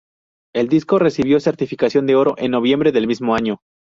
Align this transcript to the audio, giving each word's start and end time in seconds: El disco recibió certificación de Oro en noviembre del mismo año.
El 0.55 0.67
disco 0.67 0.97
recibió 0.97 1.39
certificación 1.39 2.07
de 2.07 2.15
Oro 2.15 2.33
en 2.39 2.49
noviembre 2.49 2.91
del 2.91 3.05
mismo 3.05 3.35
año. 3.35 3.59